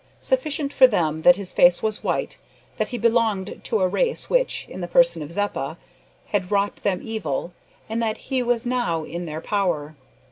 Sufficient 0.19 0.73
for 0.73 0.87
them 0.87 1.21
that 1.21 1.35
his 1.35 1.53
face 1.53 1.83
was 1.83 2.03
white, 2.03 2.39
that 2.77 2.87
he 2.87 2.97
belonged 2.97 3.61
to 3.63 3.81
a 3.81 3.87
race 3.87 4.31
which, 4.31 4.65
in 4.67 4.81
the 4.81 4.87
person 4.87 5.21
of 5.21 5.31
Zeppa, 5.31 5.77
had 6.29 6.49
wrought 6.49 6.77
them 6.77 7.01
evil, 7.03 7.53
and 7.87 8.01
that 8.01 8.17
he 8.31 8.41
was 8.41 8.65
now 8.65 9.03
in 9.03 9.25
their 9.25 9.41
power. 9.41 9.95